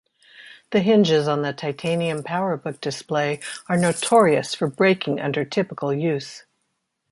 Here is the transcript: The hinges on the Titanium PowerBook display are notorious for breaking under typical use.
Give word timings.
The 0.71 0.79
hinges 0.79 1.27
on 1.27 1.43
the 1.43 1.53
Titanium 1.53 2.23
PowerBook 2.23 2.81
display 2.81 3.39
are 3.69 3.77
notorious 3.77 4.55
for 4.55 4.67
breaking 4.67 5.19
under 5.19 5.45
typical 5.45 5.93
use. 5.93 6.43